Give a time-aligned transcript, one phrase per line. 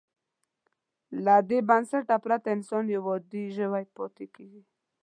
[1.23, 4.61] له دې بنسټه پرته انسان یو عادي ژوی پاتې کېږي.